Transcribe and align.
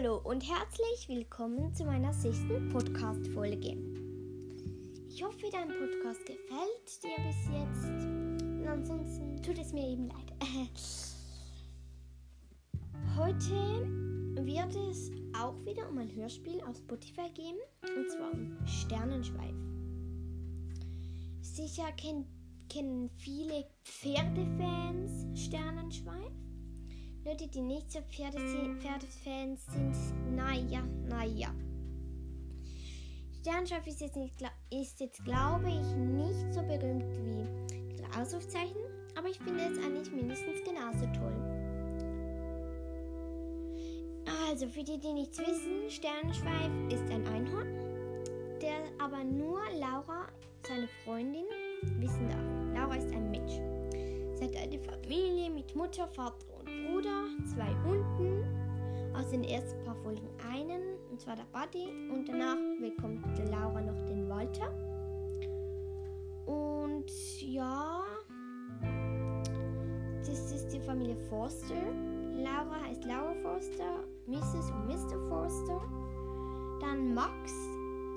Hallo 0.00 0.16
und 0.24 0.40
herzlich 0.48 1.08
willkommen 1.08 1.74
zu 1.74 1.84
meiner 1.84 2.14
sechsten 2.14 2.70
Podcast-Folge. 2.70 3.76
Ich 5.10 5.22
hoffe, 5.22 5.50
dein 5.52 5.68
Podcast 5.68 6.24
gefällt 6.24 7.02
dir 7.02 7.22
bis 7.22 7.36
jetzt. 7.52 7.84
Und 7.84 8.66
ansonsten 8.66 9.42
tut 9.42 9.58
es 9.58 9.74
mir 9.74 9.86
eben 9.86 10.08
leid. 10.08 10.32
Heute 13.18 13.50
wird 14.42 14.74
es 14.90 15.10
auch 15.38 15.62
wieder 15.66 15.86
um 15.90 15.98
ein 15.98 16.14
Hörspiel 16.14 16.62
auf 16.62 16.78
Spotify 16.78 17.28
gehen. 17.34 17.58
Und 17.82 18.10
zwar 18.10 18.32
um 18.32 18.56
Sternenschweif. 18.66 19.54
Sicher 21.42 21.92
kennen 21.92 23.10
viele 23.18 23.66
Pferdefans 23.84 25.38
Sternenschweif. 25.38 26.32
Leute, 27.22 27.46
die 27.48 27.60
nicht 27.60 27.92
so 27.92 28.00
Pferde, 28.00 28.38
Pferdefans 28.80 29.66
sind, 29.66 30.34
naja, 30.34 30.82
naja. 31.06 31.54
Sternschweif 33.40 33.86
ist 33.86 34.00
jetzt, 34.00 34.16
nicht, 34.16 34.34
ist 34.70 35.00
jetzt, 35.00 35.22
glaube 35.24 35.68
ich, 35.68 35.96
nicht 35.96 36.54
so 36.54 36.62
berühmt 36.62 37.14
wie 37.22 38.18
Ausrufzeichen, 38.18 38.80
aber 39.18 39.28
ich 39.28 39.38
finde 39.38 39.64
es 39.64 39.78
eigentlich 39.78 40.10
mindestens 40.10 40.64
genauso 40.64 41.06
toll. 41.12 41.34
Also, 44.48 44.66
für 44.68 44.82
die, 44.82 44.98
die 44.98 45.12
nichts 45.12 45.38
wissen, 45.38 45.90
Sternschweif 45.90 46.70
ist 46.90 47.04
ein 47.10 47.26
Einhorn, 47.26 47.68
der 48.62 48.78
aber 48.98 49.22
nur 49.24 49.60
Laura, 49.78 50.26
seine 50.66 50.88
Freundin, 51.04 51.44
wissen 51.98 52.28
darf. 52.28 52.74
Laura 52.74 52.96
ist 52.96 53.12
ein 53.12 53.30
Mensch. 53.30 53.60
Sie 54.38 54.44
hat 54.44 54.56
eine 54.56 54.78
Familie 54.78 55.50
mit 55.50 55.76
Mutter, 55.76 56.08
Vater 56.08 56.59
Bruder, 56.86 57.26
zwei 57.44 57.74
Hunden, 57.84 58.44
aus 59.14 59.30
den 59.30 59.44
ersten 59.44 59.82
paar 59.84 59.96
Folgen 59.96 60.28
einen, 60.48 60.80
und 61.10 61.20
zwar 61.20 61.36
der 61.36 61.46
Buddy, 61.52 61.86
und 62.10 62.28
danach 62.28 62.56
bekommt 62.80 63.24
Laura 63.50 63.80
noch 63.80 64.06
den 64.06 64.28
Walter. 64.28 64.72
Und 66.46 67.10
ja, 67.40 68.02
das 70.20 70.52
ist 70.52 70.68
die 70.68 70.80
Familie 70.80 71.16
Forster. 71.28 71.74
Laura 72.32 72.80
heißt 72.86 73.04
Laura 73.04 73.34
Forster, 73.42 74.04
Mrs. 74.26 74.70
und 74.70 74.86
Mr. 74.86 75.18
Forster. 75.28 75.80
Dann 76.80 77.14
Max 77.14 77.52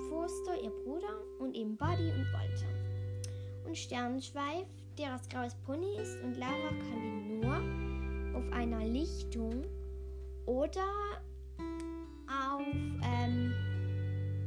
Forster, 0.08 0.62
ihr 0.62 0.70
Bruder, 0.84 1.20
und 1.38 1.54
eben 1.54 1.76
Buddy 1.76 2.10
und 2.10 2.26
Walter. 2.32 2.68
Und 3.66 3.76
Sternschweif, 3.76 4.66
der 4.96 5.10
das 5.10 5.28
graues 5.28 5.54
Pony 5.66 5.96
ist, 6.00 6.22
und 6.22 6.36
Laura 6.36 6.68
kann 6.68 7.02
ihn 7.02 7.40
nur 7.40 7.93
auf 8.34 8.50
einer 8.52 8.84
Lichtung 8.84 9.64
oder 10.46 10.86
auf 12.28 12.62
ähm, 13.02 13.52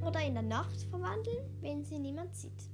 oder 0.06 0.22
in 0.26 0.34
der 0.34 0.44
Nacht 0.44 0.82
verwandeln, 0.90 1.44
wenn 1.62 1.84
sie 1.84 2.00
niemand 2.00 2.36
sieht. 2.36 2.70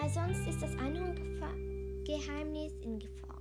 Weil 0.00 0.08
sonst 0.10 0.46
ist 0.48 0.62
das 0.62 0.76
Einhorngeheimnis 0.76 2.72
in 2.82 2.98
Gefahr. 2.98 3.40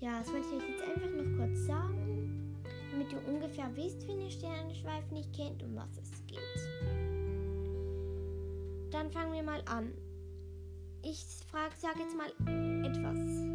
Ja, 0.00 0.18
das 0.18 0.32
wollte 0.32 0.46
ich 0.48 0.54
euch 0.54 0.68
jetzt 0.68 0.82
einfach 0.82 1.10
noch 1.10 1.36
kurz 1.36 1.66
sagen, 1.66 2.56
damit 2.90 3.12
du 3.12 3.18
ungefähr 3.30 3.70
wisst, 3.76 4.06
wenn 4.08 4.20
ihr 4.20 4.30
Sternenschweif 4.30 5.10
nicht 5.10 5.32
kennt, 5.32 5.62
um 5.62 5.76
was 5.76 5.96
es 6.02 6.26
geht. 6.26 6.38
Dann 8.90 9.10
fangen 9.10 9.32
wir 9.32 9.42
mal 9.42 9.62
an. 9.66 9.92
Ich 11.02 11.24
frage, 11.50 11.74
sage 11.78 12.00
jetzt 12.00 12.16
mal 12.16 12.30
etwas. 12.84 13.51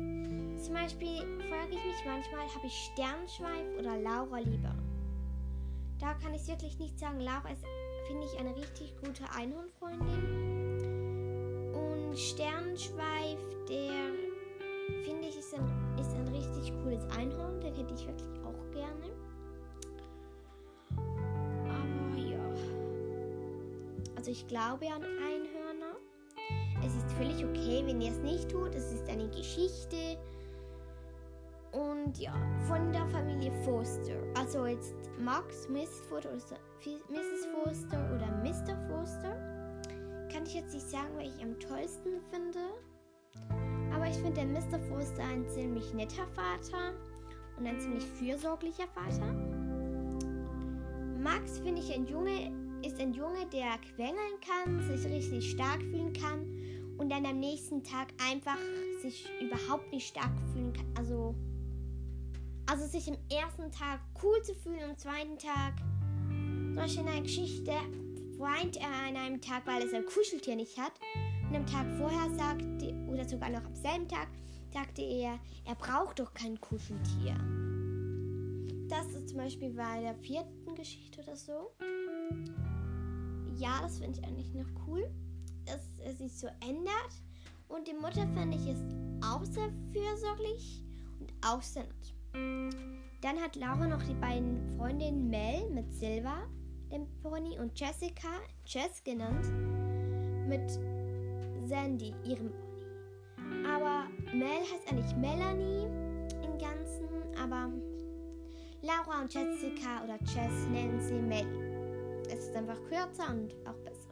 Zum 0.68 0.76
Beispiel 0.76 1.24
frage 1.48 1.72
ich 1.72 1.84
mich 1.86 2.06
manchmal, 2.06 2.46
habe 2.54 2.68
ich 2.68 2.92
Sternschweif 2.92 3.80
oder 3.80 3.96
Laura 3.96 4.40
lieber? 4.40 4.76
Da 5.98 6.14
kann 6.16 6.34
ich 6.34 6.46
wirklich 6.46 6.78
nicht 6.78 7.00
sagen. 7.00 7.22
Laura 7.22 7.50
ist, 7.54 7.64
finde 8.06 8.26
ich, 8.26 8.38
eine 8.38 8.54
richtig 8.54 8.94
gute 8.98 9.24
Einhornfreundin. 9.34 11.72
Und 11.74 12.20
Sternschweif, 12.20 13.40
der, 13.70 14.12
finde 15.06 15.30
ich, 15.30 15.38
ist 15.38 15.54
ein, 15.54 15.64
ist 15.98 16.14
ein 16.14 16.28
richtig 16.28 16.74
cooles 16.84 17.06
Einhorn. 17.18 17.62
Den 17.62 17.74
hätte 17.74 17.94
ich 17.94 18.06
wirklich 18.06 18.38
auch 18.44 18.70
gerne. 18.74 19.06
Aber 21.64 22.18
ja. 22.18 22.44
Also 24.18 24.32
ich 24.32 24.46
glaube 24.48 24.88
an 24.88 25.04
Einhörner. 25.04 25.96
Es 26.86 26.94
ist 26.94 27.10
völlig 27.14 27.46
okay, 27.46 27.84
wenn 27.86 28.02
ihr 28.02 28.12
es 28.12 28.20
nicht 28.20 28.52
tut. 28.52 28.76
Es 28.76 28.92
ist 28.92 29.08
eine 29.08 29.30
Geschichte. 29.30 30.18
Und 32.08 32.18
ja, 32.20 32.32
von 32.70 32.94
der 32.94 33.06
Familie 33.08 33.52
Foster. 33.66 34.16
Also 34.40 34.66
jetzt 34.66 34.96
Max, 35.20 35.68
Miss 35.68 35.90
Foster, 36.08 36.56
Mrs. 37.10 37.48
Foster 37.52 37.98
oder 38.16 38.28
Mr. 38.46 38.78
Foster. 38.88 39.36
Kann 40.32 40.46
ich 40.46 40.54
jetzt 40.54 40.74
nicht 40.74 40.90
sagen, 40.90 41.10
wer 41.18 41.26
ich 41.26 41.44
am 41.44 41.60
tollsten 41.60 42.22
finde. 42.32 42.60
Aber 43.94 44.08
ich 44.08 44.16
finde 44.16 44.36
der 44.36 44.46
Mr. 44.46 44.80
Foster 44.88 45.22
ein 45.22 45.50
ziemlich 45.50 45.94
netter 45.94 46.26
Vater 46.28 46.94
und 47.58 47.68
ein 47.68 47.78
ziemlich 47.78 48.06
fürsorglicher 48.06 48.88
Vater. 48.94 49.34
Max 51.20 51.60
finde 51.60 51.82
ich 51.82 51.94
ein 51.94 52.08
Junge, 52.08 52.54
ist 52.86 53.02
ein 53.02 53.12
Junge, 53.12 53.46
der 53.52 53.78
quengeln 53.96 54.40
kann, 54.48 54.82
sich 54.88 55.12
richtig 55.12 55.52
stark 55.52 55.82
fühlen 55.82 56.14
kann 56.14 56.46
und 56.98 57.10
dann 57.12 57.26
am 57.26 57.42
nächsten 57.42 57.84
Tag 57.84 58.14
einfach 58.32 58.60
sich 59.02 59.28
überhaupt 59.42 59.92
nicht 59.92 60.08
stark 60.08 60.32
fühlen 60.54 60.72
kann. 60.72 60.86
Also 60.98 61.27
also 62.68 62.86
sich 62.86 63.08
im 63.08 63.18
ersten 63.30 63.72
Tag 63.72 64.02
cool 64.22 64.42
zu 64.44 64.54
fühlen, 64.54 64.90
am 64.90 64.98
zweiten 64.98 65.38
Tag, 65.38 65.74
zum 66.30 66.76
Beispiel 66.76 67.02
in 67.02 67.08
einer 67.08 67.22
Geschichte, 67.22 67.72
weint 68.38 68.78
er 68.78 69.08
an 69.08 69.16
einem 69.16 69.42
Tag, 69.42 69.66
weil 69.66 69.82
er 69.82 69.90
sein 69.90 70.06
Kuscheltier 70.06 70.56
nicht 70.56 70.78
hat. 70.78 70.92
Und 71.50 71.56
am 71.56 71.66
Tag 71.66 71.88
vorher 71.98 72.30
sagte, 72.36 72.94
oder 73.10 73.28
sogar 73.28 73.50
noch 73.50 73.64
am 73.64 73.76
selben 73.76 74.08
Tag, 74.08 74.28
sagte 74.74 75.02
er, 75.02 75.40
er 75.66 75.76
braucht 75.76 76.20
doch 76.20 76.34
kein 76.34 76.60
Kuscheltier. 76.60 77.36
Das 78.90 79.08
ist 79.08 79.30
zum 79.30 79.38
Beispiel 79.38 79.72
bei 79.72 80.02
der 80.02 80.16
vierten 80.16 80.76
Geschichte 80.76 81.22
oder 81.24 81.36
so. 81.36 81.72
Ja, 83.58 83.82
das 83.82 84.00
finde 84.00 84.20
ich 84.20 84.26
eigentlich 84.26 84.54
noch 84.54 84.68
cool, 84.88 85.10
dass 85.66 85.82
er 86.00 86.14
sich 86.14 86.38
so 86.38 86.48
ändert. 86.62 87.22
Und 87.70 87.88
die 87.88 87.94
Mutter 87.94 88.28
finde 88.34 88.58
ich 88.58 88.68
ist 88.68 88.86
auch 89.26 89.44
sehr 89.44 89.72
fürsorglich 89.92 90.84
und 91.20 91.34
auch 91.46 91.62
sehr 91.62 91.84
nett. 91.84 92.17
Dann 93.22 93.42
hat 93.42 93.56
Laura 93.56 93.88
noch 93.88 94.04
die 94.04 94.14
beiden 94.14 94.78
Freundinnen 94.78 95.30
Mel 95.30 95.70
mit 95.72 95.92
Silva, 95.92 96.48
dem 96.92 97.08
Pony, 97.22 97.60
und 97.60 97.78
Jessica, 97.78 98.30
Jess 98.66 99.04
genannt, 99.04 99.52
mit 100.48 100.70
Sandy, 101.68 102.14
ihrem 102.24 102.52
Pony. 102.52 103.66
Aber 103.66 104.08
Mel 104.34 104.62
heißt 104.62 104.90
eigentlich 104.90 105.16
Melanie 105.16 105.88
im 106.44 106.58
Ganzen, 106.58 107.08
aber 107.42 107.72
Laura 108.82 109.22
und 109.22 109.34
Jessica 109.34 110.04
oder 110.04 110.18
Jess 110.22 110.68
nennen 110.72 111.02
sie 111.02 111.16
Mel. 111.16 111.48
Es 112.30 112.46
ist 112.48 112.56
einfach 112.56 112.78
kürzer 112.88 113.32
und 113.32 113.56
auch 113.68 113.78
besser. 113.80 114.10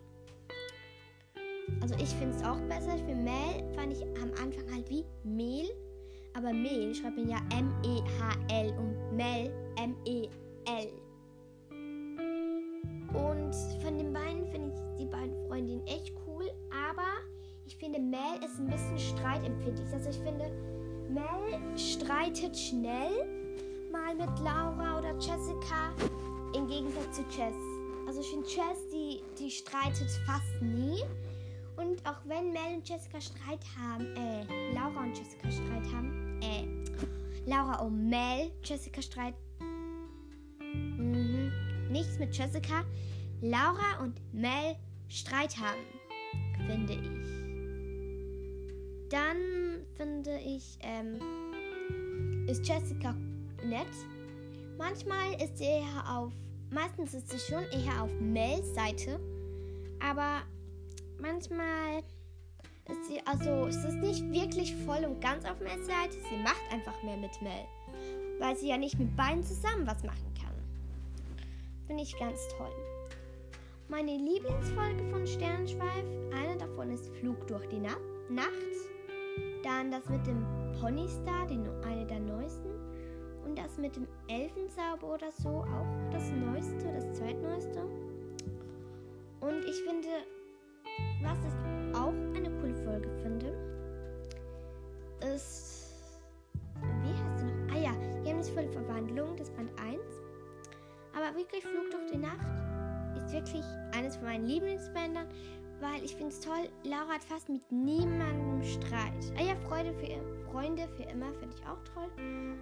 Also 1.81 1.95
ich 1.95 2.09
finde 2.15 2.35
es 2.35 2.43
auch 2.43 2.59
besser. 2.61 2.97
Für 2.97 3.15
Mel 3.15 3.75
fand 3.75 3.93
ich 3.93 4.01
am 4.21 4.31
Anfang 4.41 4.71
halt 4.73 4.89
wie 4.89 5.05
Mehl 5.23 5.69
aber 6.35 6.51
Mehl 6.51 6.93
schreibt 6.93 7.17
man 7.17 7.29
ja 7.29 7.37
M-E-H-L 7.51 8.73
und 8.77 9.15
Mel 9.15 9.51
M-E-L. 9.77 10.91
Und 13.13 13.55
von 13.81 13.97
den 13.97 14.11
beiden 14.11 14.45
finde 14.47 14.73
ich 14.73 14.97
die 14.99 15.05
beiden 15.05 15.37
Freundinnen 15.47 15.87
echt 15.87 16.13
cool, 16.27 16.51
aber 16.89 17.07
ich 17.65 17.77
finde 17.77 17.99
Mel 17.99 18.43
ist 18.43 18.59
ein 18.59 18.67
bisschen 18.67 18.99
streitempfindlich. 18.99 19.87
Also 19.93 20.09
ich 20.09 20.17
finde, 20.17 20.51
Mel 21.09 21.77
streitet 21.77 22.57
schnell 22.57 23.11
mal 23.91 24.13
mit 24.13 24.39
Laura 24.39 24.99
oder 24.99 25.13
Jessica 25.13 25.93
im 26.53 26.67
Gegensatz 26.67 27.15
zu 27.15 27.23
Chess. 27.29 27.55
Also 28.07 28.19
ich 28.19 28.29
finde 28.29 28.45
Chess, 28.45 28.87
die, 28.91 29.21
die 29.39 29.49
streitet 29.49 30.09
fast 30.25 30.61
nie. 30.61 31.01
Und 31.77 32.05
auch 32.05 32.19
wenn 32.25 32.51
Mel 32.51 32.75
und 32.75 32.87
Jessica 32.87 33.19
Streit 33.19 33.59
haben, 33.77 34.05
äh, 34.15 34.73
Laura 34.73 35.03
und 35.03 35.17
Jessica 35.17 35.51
Streit 35.51 35.93
haben, 35.93 36.24
äh, 36.41 36.65
Laura 37.45 37.81
und 37.81 38.09
Mel, 38.09 38.51
Jessica 38.63 39.01
Streit. 39.01 39.35
Mhm. 40.69 41.51
Nichts 41.91 42.17
mit 42.19 42.35
Jessica. 42.35 42.83
Laura 43.41 44.01
und 44.01 44.19
Mel 44.33 44.75
Streit 45.07 45.55
haben, 45.57 45.85
finde 46.65 46.93
ich. 46.93 47.45
Dann 49.09 49.85
finde 49.95 50.39
ich, 50.39 50.77
ähm, 50.81 51.19
ist 52.47 52.67
Jessica 52.67 53.15
nett. 53.63 53.87
Manchmal 54.77 55.41
ist 55.41 55.57
sie 55.57 55.65
eher 55.65 56.03
auf, 56.09 56.33
meistens 56.71 57.13
ist 57.13 57.29
sie 57.29 57.39
schon 57.39 57.63
eher 57.71 58.03
auf 58.03 58.11
Mels 58.19 58.73
Seite, 58.73 59.19
aber 59.99 60.41
manchmal 61.19 62.03
sie, 63.07 63.21
also 63.25 63.67
es 63.67 63.83
ist 63.83 63.95
nicht 63.95 64.31
wirklich 64.31 64.75
voll 64.85 65.03
und 65.05 65.19
ganz 65.21 65.45
auf 65.45 65.59
Mels 65.59 65.87
Seite. 65.87 66.17
Sie 66.29 66.37
macht 66.43 66.61
einfach 66.71 67.01
mehr 67.03 67.17
mit 67.17 67.41
Mel. 67.41 67.65
Weil 68.39 68.55
sie 68.55 68.69
ja 68.69 68.77
nicht 68.77 68.99
mit 68.99 69.15
beiden 69.15 69.43
zusammen 69.43 69.87
was 69.87 70.03
machen 70.03 70.33
kann. 70.39 70.53
finde 71.87 72.03
ich 72.03 72.17
ganz 72.19 72.47
toll. 72.57 72.71
Meine 73.87 74.17
Lieblingsfolge 74.17 75.03
von 75.11 75.27
Sternschweif, 75.27 76.05
eine 76.33 76.57
davon 76.57 76.91
ist 76.91 77.07
Flug 77.17 77.47
durch 77.47 77.67
die 77.67 77.79
Na 77.79 77.95
Nacht. 78.29 78.49
Dann 79.63 79.91
das 79.91 80.07
mit 80.09 80.25
dem 80.25 80.43
Ponystar, 80.79 81.45
die, 81.47 81.59
eine 81.87 82.05
der 82.05 82.19
neuesten. 82.19 82.69
Und 83.45 83.57
das 83.57 83.77
mit 83.77 83.95
dem 83.95 84.07
Elfenzauber 84.27 85.13
oder 85.13 85.31
so, 85.31 85.49
auch 85.49 86.11
das 86.11 86.31
neueste, 86.31 86.91
das 86.93 87.13
zweitneueste. 87.13 87.24
Wirklich 101.45 101.63
Flug 101.63 101.91
durch 101.91 102.11
die 102.11 102.17
Nacht 102.17 102.47
ist 103.17 103.31
wirklich 103.31 103.63
eines 103.91 104.15
von 104.15 104.25
meinen 104.25 104.47
Lieblingsbändern, 104.47 105.27
weil 105.79 106.03
ich 106.03 106.15
finde 106.15 106.29
es 106.29 106.39
toll. 106.39 106.69
Laura 106.83 107.13
hat 107.13 107.23
fast 107.23 107.49
mit 107.49 107.71
niemandem 107.71 108.63
Streit. 108.63 109.31
Ah 109.37 109.43
ja, 109.43 109.55
Freude 109.67 109.93
für, 109.93 110.49
Freunde 110.49 110.87
für 110.97 111.03
immer 111.03 111.31
finde 111.33 111.55
ich 111.55 111.67
auch 111.67 111.77
toll. 111.93 112.09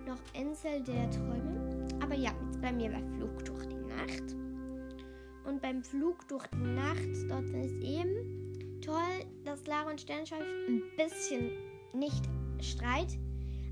Noch 0.06 0.20
Insel 0.34 0.84
der 0.84 1.10
Träume. 1.12 1.88
Aber 2.02 2.14
ja, 2.14 2.32
jetzt 2.46 2.62
bei 2.62 2.74
mir 2.74 2.92
war 2.92 3.00
Flug 3.16 3.46
durch 3.46 3.66
die 3.68 3.76
Nacht. 3.76 4.36
Und 5.46 5.62
beim 5.62 5.82
Flug 5.82 6.28
durch 6.28 6.46
die 6.48 6.58
Nacht, 6.58 7.30
dort 7.30 7.48
ist 7.52 7.82
eben 7.82 8.82
toll, 8.82 9.26
dass 9.46 9.66
Lara 9.66 9.92
und 9.92 10.02
Sternschweif 10.02 10.44
ein 10.68 10.84
bisschen 10.98 11.52
nicht 11.94 12.26
Streit, 12.60 13.18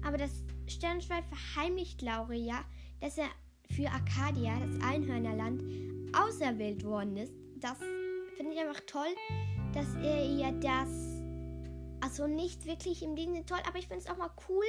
aber 0.06 0.16
das 0.16 0.46
Sternschweif 0.68 1.26
verheimlicht 1.28 2.02
Laura 2.02 2.34
ja, 2.34 2.64
dass 3.02 3.18
er 3.18 3.28
für 3.76 3.90
Arcadia, 3.90 4.60
das 4.60 4.82
Einhörnerland, 4.84 5.64
auserwählt 6.14 6.84
worden 6.84 7.18
ist. 7.18 7.34
Das 7.58 7.78
finde 8.36 8.54
ich 8.54 8.60
einfach 8.60 8.82
toll, 8.86 9.16
dass 9.74 9.94
er 9.96 10.26
ja 10.26 10.52
das, 10.52 10.90
also 12.02 12.28
nicht 12.28 12.66
wirklich 12.66 13.04
im 13.04 13.16
Gegensatz 13.16 13.48
toll, 13.48 13.60
aber 13.68 13.80
ich 13.80 13.88
finde 13.88 14.04
es 14.04 14.10
auch 14.10 14.18
mal 14.18 14.32
cool, 14.50 14.66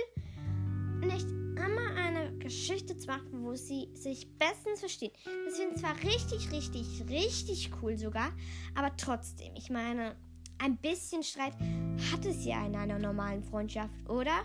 nicht 1.01 1.27
immer 1.57 1.95
eine 1.97 2.37
Geschichte 2.39 2.97
zu 2.97 3.07
machen, 3.07 3.45
wo 3.45 3.55
sie 3.55 3.89
sich 3.95 4.29
bestens 4.39 4.81
verstehen. 4.81 5.13
Das 5.45 5.57
finde 5.57 5.75
ich 5.75 5.81
zwar 5.81 5.97
richtig, 5.97 6.53
richtig, 6.53 7.05
richtig 7.09 7.71
cool 7.83 7.97
sogar, 7.97 8.33
aber 8.75 8.97
trotzdem, 8.97 9.55
ich 9.57 9.71
meine, 9.71 10.17
ein 10.59 10.77
bisschen 10.77 11.23
Streit 11.23 11.55
hat 12.13 12.25
es 12.25 12.45
ja 12.45 12.65
in 12.65 12.77
einer 12.77 12.99
normalen 12.99 13.43
Freundschaft, 13.43 14.09
oder? 14.09 14.45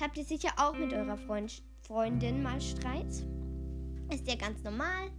Habt 0.00 0.18
ihr 0.18 0.24
sicher 0.24 0.50
auch 0.58 0.76
mit 0.76 0.92
eurer 0.92 1.16
Freund 1.16 1.62
Freundin 1.80 2.42
mal 2.42 2.60
Streit? 2.60 3.24
Ist 4.10 4.26
ja 4.28 4.36
ganz 4.36 4.62
normal. 4.62 5.10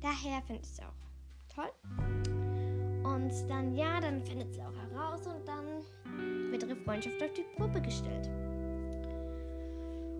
Daher 0.00 0.42
finde 0.42 0.62
ich 0.62 0.70
es 0.70 0.80
auch 0.80 1.54
toll. 1.54 1.70
Und 3.04 3.32
dann, 3.48 3.74
ja, 3.74 4.00
dann 4.00 4.24
findet 4.24 4.52
sie 4.52 4.60
auch 4.60 4.74
heraus 4.74 5.26
und 5.26 5.46
dann 5.46 5.82
wird 6.50 6.62
ihre 6.62 6.76
Freundschaft 6.76 7.22
auf 7.22 7.32
die 7.32 7.44
Probe 7.56 7.80
gestellt. 7.80 8.28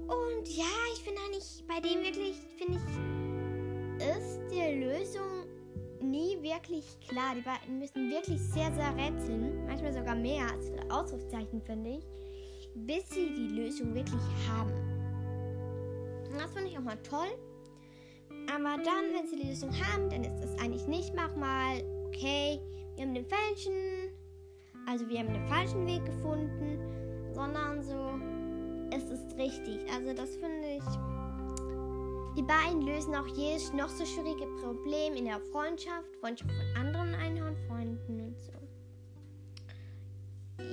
Und 0.06 0.48
ja, 0.48 0.64
ich 0.94 1.02
finde 1.02 1.20
eigentlich 1.24 1.64
bei 1.66 1.80
dem 1.80 2.02
wirklich, 2.02 2.36
finde 2.56 2.78
ich, 2.78 4.06
ist 4.16 4.40
die 4.50 4.84
Lösung 4.84 5.44
nie 6.00 6.40
wirklich 6.42 6.98
klar. 7.00 7.34
Die 7.34 7.40
beiden 7.40 7.78
müssen 7.78 8.10
wirklich 8.10 8.40
sehr, 8.40 8.72
sehr 8.74 8.94
rätseln. 8.96 9.66
Manchmal 9.66 9.92
sogar 9.92 10.14
mehr 10.14 10.46
als 10.50 10.70
Ausrufzeichen, 10.90 11.62
finde 11.62 11.98
ich. 11.98 12.06
Bis 12.74 13.08
sie 13.10 13.32
die 13.34 13.48
Lösung 13.48 13.94
wirklich 13.94 14.20
haben. 14.48 14.72
Und 16.30 16.38
das 16.38 16.52
finde 16.52 16.68
ich 16.68 16.78
auch 16.78 16.82
mal 16.82 16.98
toll. 17.02 17.28
Aber 18.52 18.82
dann, 18.82 19.12
wenn 19.12 19.26
sie 19.26 19.36
die 19.36 19.48
Lösung 19.48 19.70
haben, 19.70 20.10
dann 20.10 20.24
ist 20.24 20.40
das 20.40 20.58
eigentlich 20.58 20.86
nicht 20.86 21.14
mal, 21.14 21.82
okay, 22.06 22.60
wir 22.96 23.04
haben 23.04 23.14
den 23.14 23.26
falschen, 23.26 23.72
also 24.86 25.08
wir 25.08 25.18
haben 25.18 25.32
den 25.32 25.46
falschen 25.48 25.86
Weg 25.86 26.04
gefunden, 26.04 26.78
sondern 27.32 27.82
so, 27.82 28.18
es 28.90 29.10
ist 29.10 29.36
richtig. 29.36 29.80
Also 29.92 30.12
das 30.14 30.36
finde 30.36 30.76
ich. 30.76 30.84
Die 32.36 32.42
beiden 32.42 32.82
lösen 32.82 33.14
auch 33.14 33.26
jedes 33.28 33.72
noch 33.72 33.88
so 33.88 34.04
schwierige 34.04 34.46
Problem 34.60 35.14
in 35.14 35.26
der 35.26 35.38
Freundschaft, 35.52 36.16
Freundschaft 36.20 36.50
von 36.50 36.82
anderen 36.82 37.14
Einhornfreunden 37.14 38.20
und 38.20 38.38
so. 38.38 38.52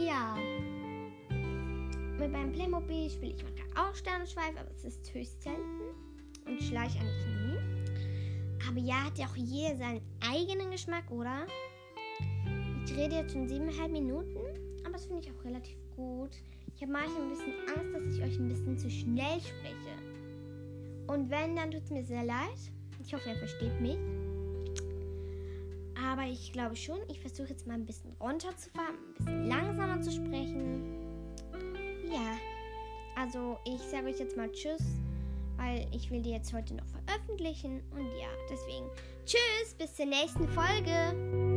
Ja. 0.03 0.35
Mit 2.17 2.31
meinem 2.31 2.51
Playmobil 2.51 3.09
spiele 3.09 3.33
ich 3.33 3.43
manchmal 3.43 3.87
auch 3.87 3.95
Sternenschweif, 3.95 4.55
aber 4.59 4.71
es 4.71 4.83
ist 4.85 5.13
höchst 5.13 5.41
selten 5.41 5.81
und 6.47 6.61
schleich 6.61 6.99
eigentlich 6.99 7.25
nie. 7.25 7.60
Aber 8.67 8.79
ja, 8.79 9.05
hat 9.05 9.17
ja 9.17 9.25
auch 9.27 9.35
jeder 9.35 9.75
seinen 9.75 10.01
eigenen 10.21 10.71
Geschmack, 10.71 11.09
oder? 11.11 11.45
Ich 12.85 12.95
rede 12.95 13.15
jetzt 13.15 13.33
schon 13.33 13.47
siebeneinhalb 13.47 13.91
Minuten, 13.91 14.39
aber 14.83 14.93
das 14.93 15.05
finde 15.05 15.21
ich 15.21 15.31
auch 15.31 15.45
relativ 15.45 15.77
gut. 15.95 16.31
Ich 16.75 16.81
habe 16.81 16.91
manchmal 16.93 17.23
ein 17.23 17.29
bisschen 17.29 17.53
Angst, 17.75 17.93
dass 17.93 18.15
ich 18.15 18.23
euch 18.23 18.39
ein 18.39 18.49
bisschen 18.49 18.77
zu 18.77 18.89
schnell 18.89 19.39
spreche. 19.39 20.11
Und 21.07 21.29
wenn, 21.29 21.55
dann 21.55 21.71
tut 21.71 21.83
es 21.83 21.91
mir 21.91 22.03
sehr 22.03 22.23
leid. 22.23 22.57
Ich 23.03 23.13
hoffe, 23.13 23.29
ihr 23.29 23.35
versteht 23.35 23.79
mich. 23.81 23.97
Aber 26.11 26.23
ich 26.23 26.51
glaube 26.51 26.75
schon, 26.75 26.99
ich 27.07 27.19
versuche 27.19 27.49
jetzt 27.49 27.67
mal 27.67 27.75
ein 27.75 27.85
bisschen 27.85 28.11
runterzufahren, 28.19 28.95
ein 28.95 29.13
bisschen 29.13 29.47
langsamer 29.47 30.01
zu 30.01 30.11
sprechen. 30.11 30.99
Ja, 32.11 32.35
also 33.15 33.57
ich 33.65 33.79
sage 33.81 34.07
euch 34.07 34.19
jetzt 34.19 34.35
mal 34.35 34.51
Tschüss, 34.51 34.83
weil 35.61 35.87
ich 35.91 36.09
will 36.11 36.21
die 36.21 36.31
jetzt 36.31 36.53
heute 36.53 36.73
noch 36.73 36.85
veröffentlichen. 36.85 37.81
Und 37.91 38.05
ja, 38.19 38.29
deswegen 38.49 38.89
Tschüss, 39.25 39.75
bis 39.77 39.95
zur 39.95 40.07
nächsten 40.07 40.47
Folge. 40.47 41.50